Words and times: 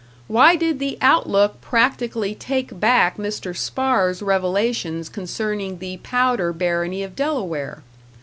Why 0.25 0.55
did 0.55 0.79
the 0.79 0.97
"Outlook" 0.99 1.61
practically 1.61 2.33
take 2.33 2.79
back 2.79 3.17
Mr. 3.17 3.55
Spahr's 3.55 4.23
revelations 4.23 5.09
concerning 5.09 5.77
the 5.77 5.97
Powder 5.97 6.51
barony 6.53 7.03
of 7.03 7.15
Delaware? 7.15 7.83